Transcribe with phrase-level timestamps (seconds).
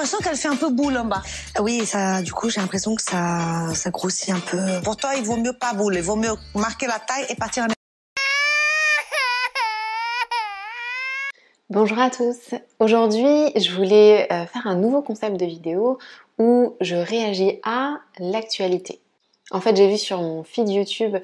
[0.00, 1.22] l'impression qu'elle fait un peu boule en bas.
[1.60, 4.80] Oui, ça, du coup, j'ai l'impression que ça, ça grossit un peu.
[4.82, 5.94] Pour toi, il vaut mieux pas boule.
[5.94, 7.66] Il vaut mieux marquer la taille et partir en
[11.68, 12.54] Bonjour à tous.
[12.78, 15.98] Aujourd'hui, je voulais euh, faire un nouveau concept de vidéo
[16.38, 19.00] où je réagis à l'actualité.
[19.50, 21.16] En fait, j'ai vu sur mon feed YouTube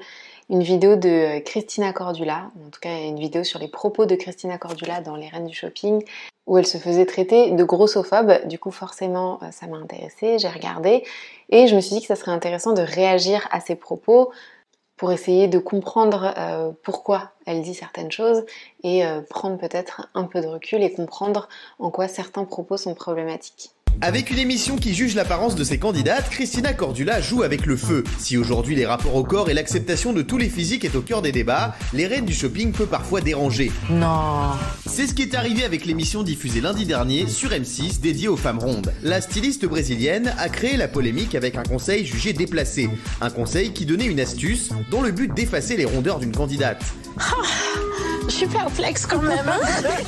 [0.49, 4.57] une vidéo de Christina Cordula, en tout cas une vidéo sur les propos de Christina
[4.57, 6.03] Cordula dans Les Reines du Shopping,
[6.45, 8.47] où elle se faisait traiter de grossophobe.
[8.47, 11.03] Du coup, forcément, euh, ça m'a intéressée, j'ai regardé,
[11.49, 14.31] et je me suis dit que ça serait intéressant de réagir à ces propos
[14.95, 18.45] pour essayer de comprendre euh, pourquoi elle dit certaines choses
[18.83, 22.95] et euh, prendre peut-être un peu de recul et comprendre en quoi certains propos sont
[22.95, 23.71] problématiques.
[23.99, 28.03] Avec une émission qui juge l'apparence de ses candidates, Christina Cordula joue avec le feu.
[28.19, 31.23] Si aujourd'hui les rapports au corps et l'acceptation de tous les physiques est au cœur
[31.23, 33.71] des débats, les reines du shopping peut parfois déranger.
[33.89, 34.51] Non.
[34.85, 38.59] C'est ce qui est arrivé avec l'émission diffusée lundi dernier sur M6 dédiée aux femmes
[38.59, 38.93] rondes.
[39.01, 42.89] La styliste brésilienne a créé la polémique avec un conseil jugé déplacé.
[43.19, 46.83] Un conseil qui donnait une astuce dans le but d'effacer les rondeurs d'une candidate.
[48.29, 49.47] Super flex quand même.
[49.47, 49.59] Hein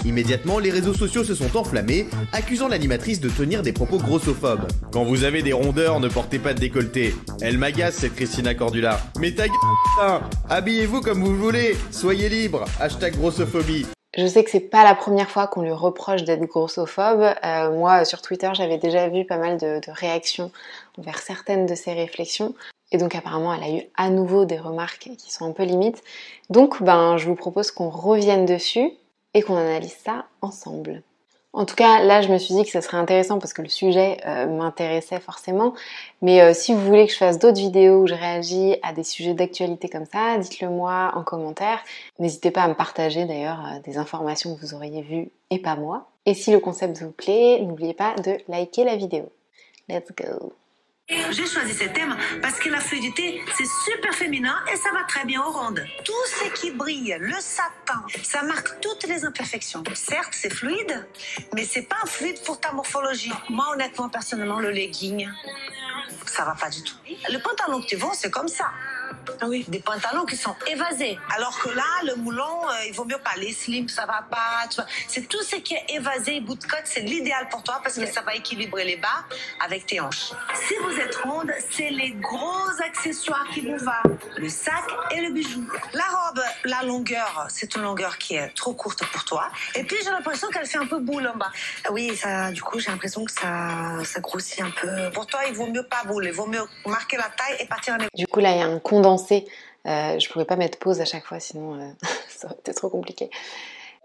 [0.06, 4.68] Immédiatement, les réseaux sociaux se sont enflammés, accusant l'animatrice de tenir des propos grossophobes.
[4.92, 7.16] Quand vous avez des rondeurs, ne portez pas de décolleté.
[7.42, 9.00] Elle m'agace cette Christina Cordula.
[9.20, 9.58] Mais ta gueule,
[9.96, 12.66] putain Habillez-vous comme vous voulez, soyez libre.
[12.80, 13.86] Hashtag grossophobie.
[14.18, 17.34] Je sais que c'est pas la première fois qu'on lui reproche d'être grossophobe.
[17.46, 20.52] Euh, moi, sur Twitter, j'avais déjà vu pas mal de, de réactions
[20.98, 22.54] envers certaines de ses réflexions.
[22.92, 26.04] Et donc apparemment, elle a eu à nouveau des remarques qui sont un peu limites.
[26.50, 28.92] Donc ben, je vous propose qu'on revienne dessus
[29.34, 31.04] et qu'on analyse ça ensemble.
[31.52, 33.70] En tout cas, là, je me suis dit que ça serait intéressant parce que le
[33.70, 35.74] sujet euh, m'intéressait forcément.
[36.22, 39.04] Mais euh, si vous voulez que je fasse d'autres vidéos où je réagis à des
[39.04, 41.84] sujets d'actualité comme ça, dites-le moi en commentaire.
[42.20, 45.76] N'hésitez pas à me partager d'ailleurs euh, des informations que vous auriez vues et pas
[45.76, 46.08] moi.
[46.28, 49.32] Et si le concept vous plaît, n'oubliez pas de liker la vidéo.
[49.90, 50.54] Let's go
[51.10, 55.26] j'ai choisi ce thème parce que la fluidité, c'est super féminin et ça va très
[55.26, 55.84] bien aux rondes.
[56.04, 59.84] Tout ce qui brille, le satin, ça marque toutes les imperfections.
[59.94, 61.08] Certes, c'est fluide,
[61.56, 63.34] mais c'est pas un fluide pour ta morphologie.
[63.50, 65.28] Moi, honnêtement, personnellement, le legging,
[66.26, 66.96] ça va pas du tout.
[67.08, 68.72] Le pantalon que tu vends, c'est comme ça.
[69.42, 69.66] Ah oui.
[69.68, 71.18] Des pantalons qui sont évasés.
[71.36, 73.32] Alors que là, le moulon, euh, il vaut mieux pas.
[73.38, 74.68] Les slims, ça va pas.
[74.70, 74.86] Tu vois.
[75.08, 78.06] C'est tout ce qui est évasé, bout de côte, c'est l'idéal pour toi parce que
[78.06, 79.26] ça va équilibrer les bas
[79.64, 80.32] avec tes hanches.
[80.56, 84.18] Si vous êtes ronde, c'est les gros accessoires qui vous vont.
[84.38, 85.66] Le sac et le bijou.
[85.94, 89.50] La robe, la longueur, c'est une longueur qui est trop courte pour toi.
[89.76, 91.52] Et puis j'ai l'impression qu'elle fait un peu boule en bas.
[91.92, 95.12] Oui, ça, du coup, j'ai l'impression que ça, ça grossit un peu.
[95.14, 96.26] Pour toi, il vaut mieux pas boule.
[96.26, 98.68] Il vaut mieux marquer la taille et partir en Du coup, là, il y a
[98.68, 99.19] un condensé
[99.88, 101.88] euh, je pouvais pas mettre pause à chaque fois, sinon euh,
[102.30, 103.30] ça aurait été trop compliqué.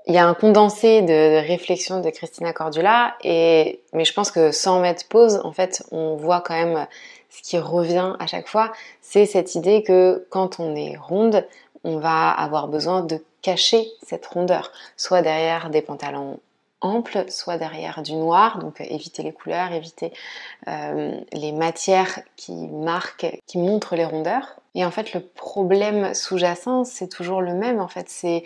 [0.06, 4.52] Il y a un condensé de réflexion de Christina Cordula, et, mais je pense que
[4.52, 6.86] sans mettre pause, en fait, on voit quand même
[7.30, 11.46] ce qui revient à chaque fois, c'est cette idée que quand on est ronde,
[11.84, 16.38] on va avoir besoin de cacher cette rondeur, soit derrière des pantalons
[16.84, 20.12] ample, soit derrière du noir, donc éviter les couleurs, éviter
[20.68, 24.56] euh, les matières qui marquent, qui montrent les rondeurs.
[24.74, 27.80] Et en fait, le problème sous-jacent, c'est toujours le même.
[27.80, 28.42] En fait, c'est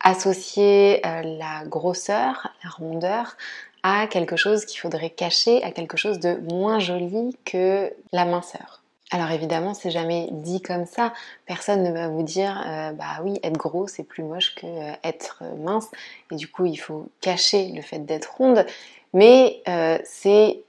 [0.00, 3.36] associer euh, la grosseur, la rondeur
[3.82, 8.82] à quelque chose qu'il faudrait cacher, à quelque chose de moins joli que la minceur.
[9.10, 11.12] Alors évidemment, c'est jamais dit comme ça.
[11.46, 14.92] Personne ne va vous dire, euh, bah oui, être gros c'est plus moche que euh,
[15.02, 15.88] être mince,
[16.30, 18.66] et du coup il faut cacher le fait d'être ronde.
[19.12, 19.62] Mais
[20.04, 20.62] c'est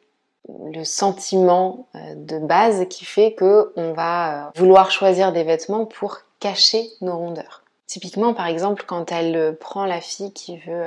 [0.50, 6.90] le sentiment de base qui fait que on va vouloir choisir des vêtements pour cacher
[7.02, 7.64] nos rondeurs.
[7.88, 10.86] Typiquement, par exemple, quand elle prend la fille qui veut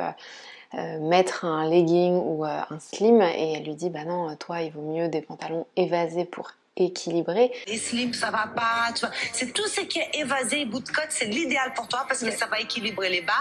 [1.01, 4.83] mettre un legging ou un slim et elle lui dit bah non toi il vaut
[4.83, 7.53] mieux des pantalons évasés pour équilibré.
[7.67, 7.79] Les
[8.13, 9.15] ça va pas, tu vois.
[9.33, 12.31] C'est tout ce qui est évasé, bout de côte, c'est l'idéal pour toi parce que
[12.31, 13.33] ça va équilibrer les bas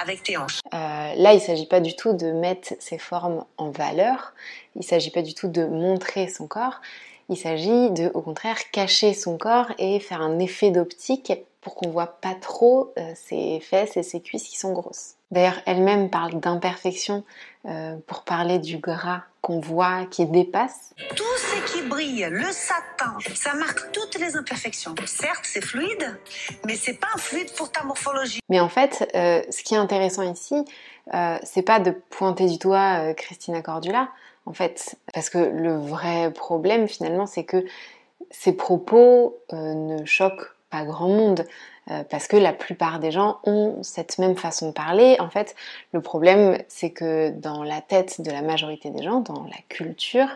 [0.00, 0.60] avec tes hanches.
[0.72, 4.34] Euh, là, il s'agit pas du tout de mettre ses formes en valeur.
[4.76, 6.80] Il s'agit pas du tout de montrer son corps.
[7.28, 11.90] Il s'agit de, au contraire, cacher son corps et faire un effet d'optique pour qu'on
[11.90, 15.14] voit pas trop euh, ses fesses et ses cuisses qui sont grosses.
[15.32, 17.24] D'ailleurs, elle-même parle d'imperfection
[17.64, 20.92] euh, pour parler du gras qu'on voit, qui dépasse.
[21.14, 24.92] Tout ce qui brille, le satin, ça marque toutes les imperfections.
[25.06, 26.18] Certes, c'est fluide,
[26.66, 28.40] mais c'est pas un fluide pour ta morphologie.
[28.48, 30.56] Mais en fait, euh, ce qui est intéressant ici,
[31.14, 34.08] euh, c'est pas de pointer du doigt Christina Cordula,
[34.46, 37.64] en fait, parce que le vrai problème finalement, c'est que
[38.32, 41.46] ces propos ne choquent pas grand monde.
[41.90, 45.16] Euh, parce que la plupart des gens ont cette même façon de parler.
[45.20, 45.54] En fait,
[45.92, 50.28] le problème, c'est que dans la tête de la majorité des gens, dans la culture,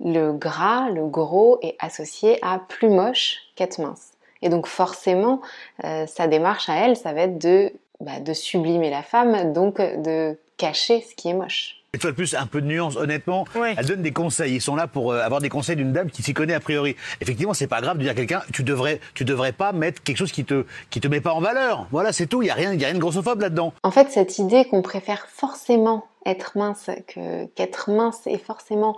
[0.00, 4.12] le gras, le gros est associé à plus moche qu'être mince.
[4.42, 5.40] Et donc forcément,
[5.84, 9.80] euh, sa démarche à elle, ça va être de, bah, de sublimer la femme, donc
[9.80, 11.79] de cacher ce qui est moche.
[11.92, 13.44] Une fois de plus, un peu de nuance, honnêtement.
[13.76, 14.54] Elle donne des conseils.
[14.54, 16.94] Ils sont là pour euh, avoir des conseils d'une dame qui s'y connaît a priori.
[17.20, 20.16] Effectivement, c'est pas grave de dire à quelqu'un, tu devrais, tu devrais pas mettre quelque
[20.16, 21.88] chose qui te, qui te met pas en valeur.
[21.90, 22.42] Voilà, c'est tout.
[22.42, 23.72] Il y a rien, il y a rien de grossophobe là-dedans.
[23.82, 28.96] En fait, cette idée qu'on préfère forcément être mince, que, qu'être mince est forcément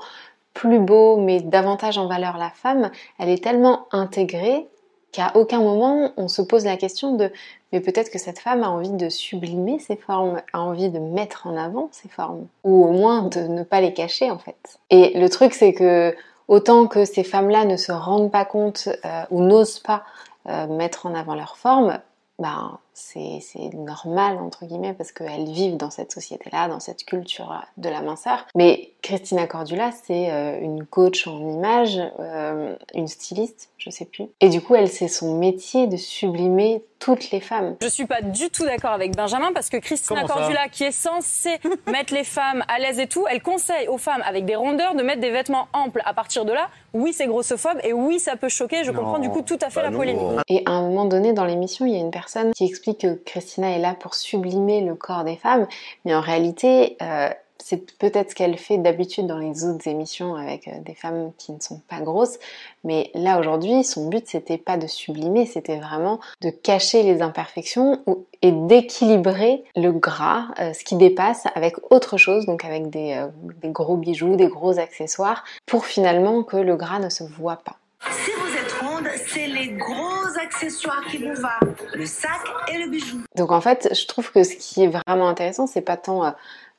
[0.53, 4.67] plus beau, mais davantage en valeur la femme, elle est tellement intégrée
[5.13, 7.31] qu'à aucun moment on se pose la question de
[7.73, 11.47] mais peut-être que cette femme a envie de sublimer ses formes, a envie de mettre
[11.47, 14.79] en avant ses formes, ou au moins de ne pas les cacher en fait.
[14.91, 16.15] Et le truc c'est que
[16.49, 20.03] autant que ces femmes-là ne se rendent pas compte euh, ou n'osent pas
[20.49, 21.99] euh, mettre en avant leurs formes,
[22.39, 23.41] ben, c'est
[23.75, 28.47] normal, entre guillemets, parce qu'elles vivent dans cette société-là, dans cette culture de la minceur.
[28.55, 34.27] Mais Christina Cordula, c'est euh, une coach en image, euh, une styliste, je sais plus.
[34.41, 37.77] Et du coup, elle, c'est son métier de sublimer toutes les femmes.
[37.83, 41.59] Je suis pas du tout d'accord avec Benjamin parce que Christina Cordula, qui est censée
[41.91, 45.03] mettre les femmes à l'aise et tout, elle conseille aux femmes avec des rondeurs de
[45.03, 46.01] mettre des vêtements amples.
[46.05, 48.85] À partir de là, oui, c'est grossophobe et oui, ça peut choquer.
[48.85, 50.23] Je comprends du coup tout à fait bah la polémique.
[50.49, 53.15] Et à un moment donné dans l'émission, il y a une personne qui explique que
[53.15, 55.67] Christina est là pour sublimer le corps des femmes,
[56.05, 57.31] mais en réalité, euh,
[57.65, 61.53] c'est peut-être ce qu'elle fait d'habitude dans les autres émissions avec euh, des femmes qui
[61.53, 62.39] ne sont pas grosses,
[62.85, 68.03] mais là aujourd'hui, son but c'était pas de sublimer, c'était vraiment de cacher les imperfections
[68.43, 73.17] et d'équilibrer le gras, euh, ce qui dépasse, avec autre chose, donc avec des,
[73.65, 77.77] gros bijoux, des gros accessoires, pour finalement que le gras ne se voit pas.
[78.11, 80.12] Si vous êtes ronde, c'est les gros
[80.55, 81.59] accessoires qui vous va,
[81.95, 82.41] le sac
[82.73, 83.23] et le bijou.
[83.37, 86.31] Donc en fait, je trouve que ce qui est vraiment intéressant, c'est pas tant euh,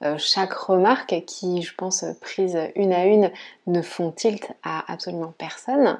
[0.03, 3.31] euh, chaque remarque qui, je pense, prise une à une,
[3.67, 5.99] ne font tilt à absolument personne.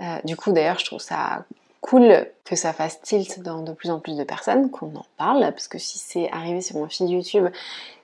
[0.00, 1.44] Euh, du coup, d'ailleurs, je trouve ça
[1.80, 5.40] cool que ça fasse tilt dans de plus en plus de personnes, qu'on en parle,
[5.52, 7.46] parce que si c'est arrivé sur mon feed YouTube,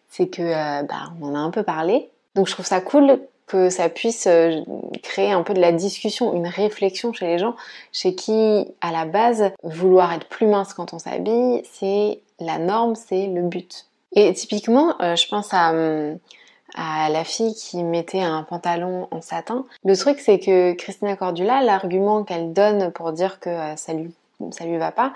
[0.09, 2.09] c'est que bah, on en a un peu parlé.
[2.35, 3.21] Donc je trouve ça cool
[3.55, 4.63] que ça puisse euh,
[5.05, 7.55] créer un peu de la discussion, une réflexion chez les gens,
[7.93, 12.97] chez qui, à la base, vouloir être plus mince quand on s'habille, c'est la norme,
[12.97, 13.87] c'est le but.
[14.17, 16.19] Et typiquement, euh, je pense à, hum,
[16.75, 19.65] à la fille qui mettait un pantalon en satin.
[19.85, 24.11] Le truc, c'est que Christina Cordula, l'argument qu'elle donne pour dire que euh, ça lui
[24.51, 25.15] ça lui va pas,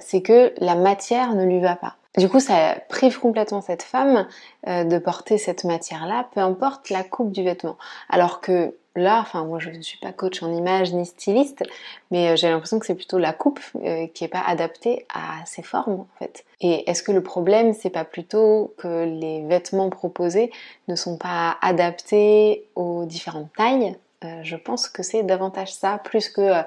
[0.00, 1.96] c'est que la matière ne lui va pas.
[2.18, 4.26] Du coup, ça prive complètement cette femme
[4.66, 7.76] euh, de porter cette matière-là, peu importe la coupe du vêtement.
[8.08, 11.62] Alors que là, enfin moi je ne suis pas coach en image ni styliste,
[12.10, 15.44] mais euh, j'ai l'impression que c'est plutôt la coupe euh, qui est pas adaptée à
[15.46, 16.44] ses formes en fait.
[16.60, 20.50] Et est-ce que le problème c'est pas plutôt que les vêtements proposés
[20.88, 23.96] ne sont pas adaptés aux différentes tailles?
[24.42, 26.62] Je pense que c'est davantage ça plus que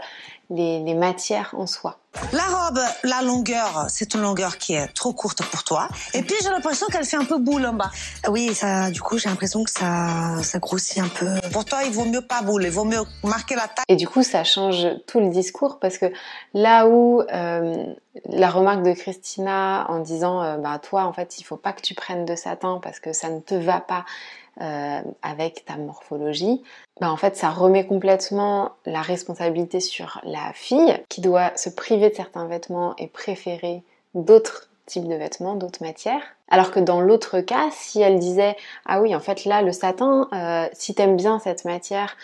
[0.50, 1.98] les, matières en soi.
[2.32, 5.88] La robe, la longueur, c'est une longueur qui est trop courte pour toi.
[6.14, 7.90] Et puis j'ai l'impression qu'elle fait un peu boule en bas.
[8.28, 11.28] Oui, ça, du coup, j'ai l'impression que ça, ça grossit un peu.
[11.52, 13.86] Pour toi, il vaut mieux pas boule, il vaut mieux marquer la taille.
[13.88, 16.06] Et du coup, ça change tout le discours parce que
[16.54, 17.86] là où euh,
[18.26, 21.82] la remarque de Christina en disant, euh, bah toi, en fait, il faut pas que
[21.82, 24.06] tu prennes de satin parce que ça ne te va pas
[24.62, 26.62] euh, avec ta morphologie,
[27.02, 32.10] bah en fait ça remet complètement la responsabilité sur la fille qui doit se priver
[32.10, 33.84] de certains vêtements et préférer
[34.14, 36.22] d'autres types de vêtements, d'autres matières.
[36.50, 38.56] Alors que dans l'autre cas, si elle disait
[38.86, 42.16] ah oui en fait là le satin, euh, si t'aimes bien cette matière,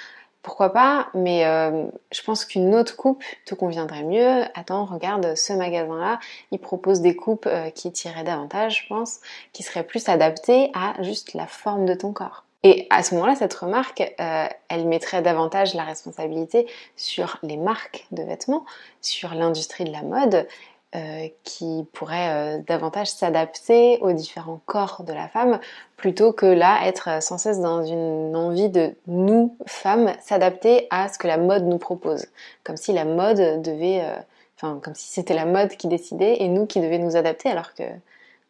[0.42, 4.44] pourquoi pas, mais euh, je pense qu'une autre coupe te conviendrait mieux.
[4.56, 6.20] Attends, regarde ce magasin-là,
[6.52, 9.20] il propose des coupes euh, qui tiraient davantage, je pense,
[9.52, 12.46] qui seraient plus adaptées à juste la forme de ton corps.
[12.64, 18.06] Et à ce moment-là, cette remarque, euh, elle mettrait davantage la responsabilité sur les marques
[18.12, 18.66] de vêtements,
[19.02, 20.48] sur l'industrie de la mode,
[20.96, 25.60] euh, qui pourrait euh, davantage s'adapter aux différents corps de la femme
[25.98, 31.20] plutôt que là être sans cesse dans une envie de nous femmes s'adapter à ce
[31.20, 32.26] que la mode nous propose.
[32.64, 34.16] Comme si la mode devait euh,
[34.58, 37.76] enfin comme si c'était la mode qui décidait et nous qui devions nous adapter alors
[37.76, 37.84] que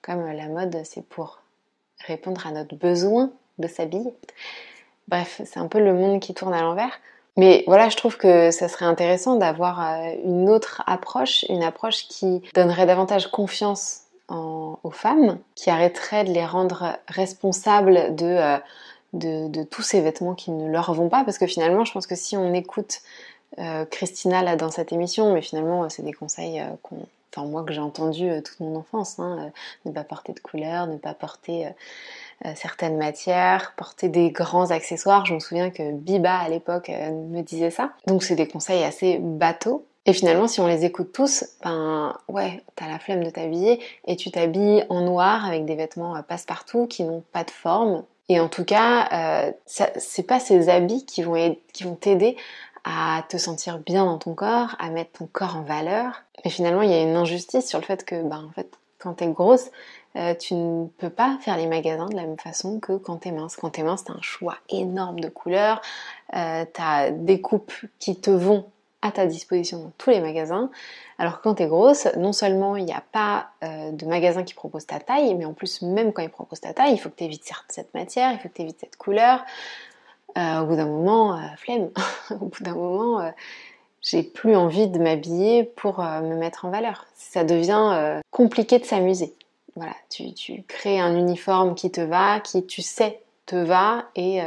[0.01, 1.41] comme la mode c'est pour
[2.07, 4.13] répondre à notre besoin de s'habiller.
[5.09, 7.01] Bref c'est un peu le monde qui tourne à l'envers
[7.39, 12.05] mais voilà, je trouve que ça serait intéressant d'avoir euh, une autre approche, une approche
[12.09, 18.57] qui donnerait davantage confiance aux femmes, qui arrêterait de les rendre responsables euh,
[19.13, 22.15] de, tous ces vêtements qui ne leur vont pas, parce que finalement, je pense que
[22.15, 22.99] si on écoute
[23.89, 27.81] Christina là dans cette émission, mais finalement c'est des conseils qu'on enfin moi que j'ai
[27.81, 29.51] entendu toute mon enfance, hein,
[29.85, 31.67] ne pas porter de couleurs, ne pas porter
[32.55, 35.25] certaines matières, porter des grands accessoires.
[35.25, 37.91] Je me souviens que Biba à l'époque me disait ça.
[38.07, 42.63] Donc c'est des conseils assez bateaux, et finalement, si on les écoute tous, ben ouais,
[42.75, 46.87] t'as la flemme de t'habiller et tu t'habilles en noir avec des vêtements euh, passe-partout
[46.87, 48.03] qui n'ont pas de forme.
[48.27, 52.37] Et en tout cas, euh, c'est pas ces habits qui vont qui vont t'aider
[52.85, 56.23] à te sentir bien dans ton corps, à mettre ton corps en valeur.
[56.43, 59.15] Mais finalement, il y a une injustice sur le fait que, ben en fait, quand
[59.15, 59.71] t'es grosse,
[60.15, 63.31] euh, tu ne peux pas faire les magasins de la même façon que quand t'es
[63.31, 63.55] mince.
[63.55, 65.81] Quand t'es mince, t'as un choix énorme de couleurs,
[66.35, 68.65] euh, t'as des coupes qui te vont
[69.01, 70.69] à ta disposition dans tous les magasins.
[71.19, 74.53] Alors quand tu es grosse, non seulement il n'y a pas euh, de magasin qui
[74.53, 77.15] propose ta taille, mais en plus même quand ils proposent ta taille, il faut que
[77.15, 79.45] tu évites cette matière, il faut que tu évites cette couleur.
[80.35, 81.89] Au bout d'un moment, flemme.
[82.29, 83.31] au bout d'un moment,
[84.09, 87.05] j'ai plus envie de m'habiller pour me mettre en valeur.
[87.15, 89.33] Ça devient compliqué de s'amuser.
[89.75, 94.39] Voilà, tu, crées un uniforme qui te va, qui tu sais te va et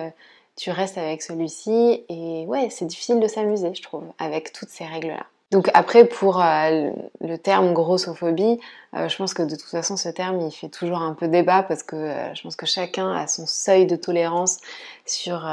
[0.57, 4.85] tu restes avec celui-ci et ouais, c'est difficile de s'amuser, je trouve, avec toutes ces
[4.85, 5.27] règles-là.
[5.53, 6.91] Donc après, pour euh,
[7.21, 8.59] le terme grossophobie,
[8.97, 11.63] euh, je pense que de toute façon, ce terme, il fait toujours un peu débat
[11.63, 14.61] parce que euh, je pense que chacun a son seuil de tolérance
[15.05, 15.47] sur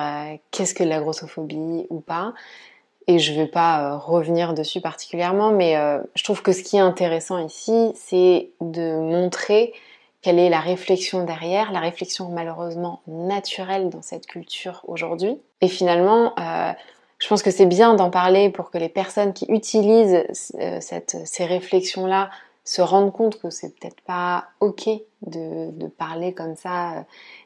[0.51, 2.33] qu'est-ce que la grossophobie ou pas.
[3.09, 5.75] Et je vais pas revenir dessus particulièrement, mais
[6.13, 9.73] je trouve que ce qui est intéressant ici, c'est de montrer
[10.21, 15.39] quelle est la réflexion derrière, la réflexion malheureusement naturelle dans cette culture aujourd'hui.
[15.61, 16.71] Et finalement, euh,
[17.19, 20.25] je pense que c'est bien d'en parler pour que les personnes qui utilisent
[20.59, 22.29] euh, ces réflexions-là
[22.69, 24.89] se rendent compte que c'est peut-être pas ok
[25.23, 27.01] de, parler comme ça euh,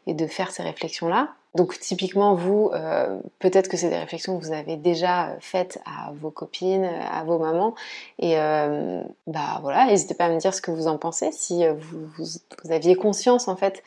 [0.07, 1.29] et de faire ces réflexions-là.
[1.55, 6.11] Donc typiquement vous, euh, peut-être que c'est des réflexions que vous avez déjà faites à
[6.13, 7.75] vos copines, à vos mamans,
[8.17, 11.63] et euh, bah voilà, n'hésitez pas à me dire ce que vous en pensez, si
[11.63, 13.83] euh, vous, vous, aviez conscience en fait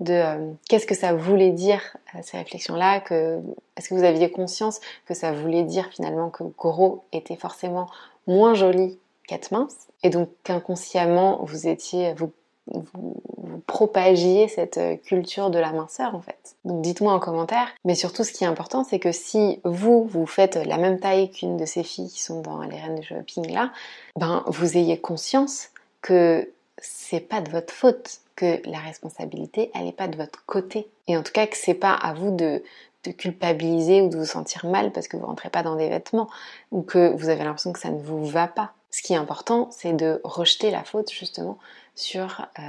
[0.00, 1.80] de qu'est-ce que ça voulait dire
[2.22, 3.40] ces réflexions-là, que
[3.78, 7.88] est-ce que vous aviez conscience que ça voulait dire finalement que gros était forcément
[8.26, 12.32] moins joli qu'être mince, et donc qu'inconsciemment vous étiez vous
[12.66, 13.22] vous,
[13.66, 16.56] propagiez cette euh, culture de la minceur en fait.
[16.64, 17.68] Donc dites-moi en commentaire.
[17.84, 21.30] Mais surtout ce qui est important c'est que si vous, vous faites la même taille
[21.30, 23.72] qu'une de ces filles qui sont dans les reines de shopping là,
[24.16, 25.68] ben vous ayez conscience
[26.02, 30.88] que c'est pas de votre faute, que la responsabilité elle est pas de votre côté.
[31.06, 32.62] Et en tout cas que c'est pas à vous de,
[33.04, 36.28] de culpabiliser ou de vous sentir mal parce que vous rentrez pas dans des vêtements
[36.72, 38.72] ou que vous avez l'impression que ça ne vous va pas.
[38.96, 41.58] Ce qui est important, c'est de rejeter la faute justement
[41.94, 42.62] sur euh,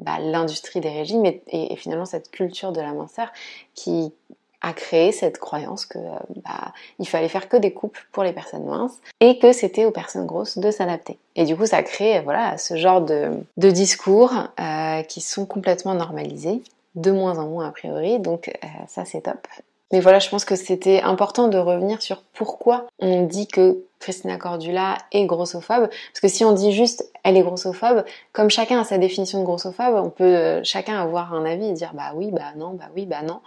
[0.00, 3.30] bah, l'industrie des régimes et, finalement cette culture de la minceur
[3.76, 4.12] qui
[4.60, 8.32] a créé cette croyance que euh, bah, il fallait faire que des coupes pour les
[8.32, 11.16] personnes minces et que c'était aux personnes grosses de s'adapter.
[11.36, 16.60] Et du coup, ça crée voilà ce genre de, discours euh, qui sont complètement normalisés,
[16.96, 18.18] de moins en moins a priori.
[18.18, 18.50] Donc
[18.88, 19.46] ça, c'est top.
[19.92, 24.36] Mais voilà, je pense que c'était important de revenir sur pourquoi on dit que Christina
[24.36, 25.88] Cordula est grossophobe.
[25.88, 29.44] Parce que si on dit juste elle est grossophobe, comme chacun a sa définition de
[29.44, 32.88] grossophobe, on peut euh, chacun avoir un avis et dire bah oui, bah non, bah
[32.94, 33.40] oui, bah non.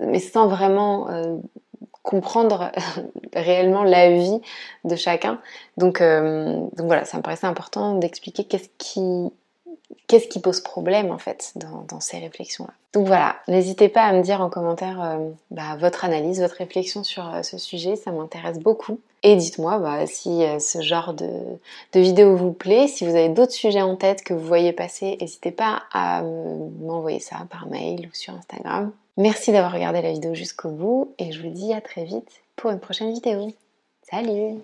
[0.00, 1.38] Mais sans vraiment euh,
[2.02, 2.70] comprendre
[3.34, 4.40] réellement l'avis
[4.84, 5.40] de chacun.
[5.82, 9.32] Euh, donc voilà, ça me paraissait important d'expliquer qu'est-ce qui
[10.06, 12.72] qu'est-ce qui pose problème en fait dans, ces réflexions-là.
[12.94, 17.04] Donc voilà, n'hésitez pas à me dire en commentaire euh, bah, votre analyse, votre réflexion
[17.04, 18.98] sur euh, ce sujet, ça m'intéresse beaucoup.
[19.22, 21.28] Et dites-moi bah, si euh, ce genre de,
[21.92, 25.18] de, vidéo vous plaît, si vous avez d'autres sujets en tête que vous voyez passer,
[25.20, 28.92] n'hésitez pas à m'envoyer ça par mail ou sur Instagram.
[29.18, 32.70] Merci d'avoir regardé la vidéo jusqu'au bout et je vous dis à très vite pour
[32.70, 33.52] une prochaine vidéo.
[34.10, 34.58] Salut